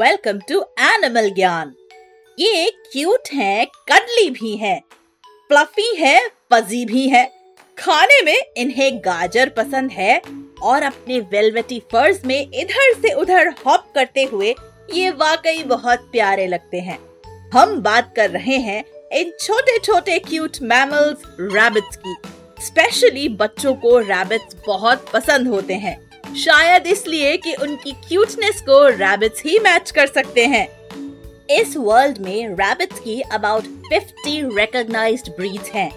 [0.00, 1.72] Welcome to animal ज्ञान
[2.38, 4.80] ये cute है कडली भी है
[5.50, 6.18] फ्लफी है
[6.52, 7.24] फजी भी है।
[7.78, 10.20] खाने में इन्हें गाजर पसंद है
[10.62, 14.54] और अपने वेलवेटी फ़र्ज़ में इधर से उधर हॉप करते हुए
[14.94, 16.98] ये वाकई बहुत प्यारे लगते हैं।
[17.54, 22.16] हम बात कर रहे हैं इन छोटे छोटे क्यूट मैमल्स रैबिट्स की।
[22.64, 26.05] स्पेशली बच्चों को रैबिट्स बहुत पसंद होते हैं।
[26.36, 30.66] शायद इसलिए कि उनकी क्यूटनेस को रैबिट्स ही मैच कर सकते हैं।
[31.50, 35.90] इस वर्ल्ड में रैबिट्स की अबाउट 50 रिकॉग्नाइज्ड ब्रीड्स हैं,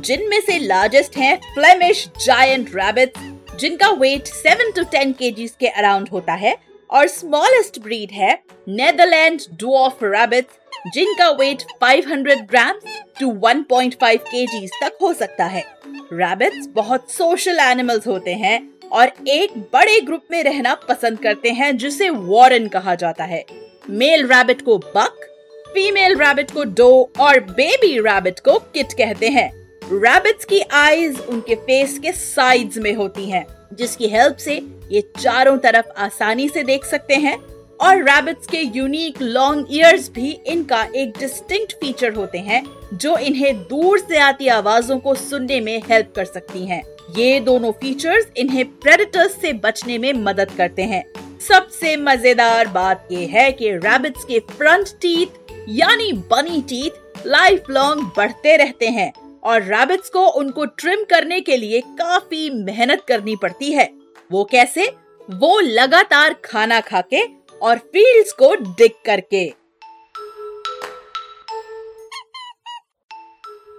[0.00, 6.08] जिनमें से लार्जेस्ट हैं फ्लेमिश जायंट रैबिट्स जिनका वेट 7 टू 10 केजीज के अराउंड
[6.08, 6.56] होता है,
[6.90, 8.32] और स्मॉलेस्ट ब्रीड है
[8.68, 12.80] नेदरलैंड डॉफ रैबिट्स जिनका वेट 500 ग्राम
[13.20, 15.64] टू 1.5 केजीज तक हो सकता है।
[16.12, 21.76] रैबिट्स बहुत सोशल एनिमल्स होते हैं। और एक बड़े ग्रुप में रहना पसंद करते हैं
[21.76, 23.44] जिसे वॉरन कहा जाता है
[23.90, 25.30] मेल रैबिट को बक
[25.66, 26.88] फीमेल रैबिट को डो
[27.20, 29.50] और बेबी रैबिट को किट कहते हैं
[29.92, 34.54] रैबिट्स की आईज उनके फेस के साइड्स में होती हैं, जिसकी हेल्प से
[34.90, 37.36] ये चारों तरफ़ आसानी से देख सकते हैं
[37.80, 43.54] और रैबिट्स के यूनिक लॉन्ग ईयर्स भी इनका एक डिस्टिंक्ट फीचर होते हैं जो इन्हें
[43.62, 48.64] दूर से आती आवाजों को सुनने में हेल्प कर सकती हैं। ये दोनों फीचर्स इन्हें
[48.80, 51.04] प्रेडेटर्स से बचने में मदद करते हैं।
[51.38, 58.02] सबसे मज़ेदार बात ये है कि रैबिट्स के फ्रंट टीथ यानी बनी टीथ लाइफ लॉन्ग
[58.16, 63.72] बढ़ते रहते हैं और रैबिट्स को उनको ट्रिम करने के लिए काफ़ी मेहनत करनी पड़ती
[63.72, 63.88] है।
[64.30, 64.86] वो कैसे?
[65.30, 67.22] वो लगातार खाना खाके
[67.62, 69.46] और फील्ड्स को डिग करके।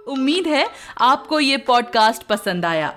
[0.08, 0.66] उम्मीद है
[1.00, 2.96] आपको ये पॉडकास्ट पसंद आया।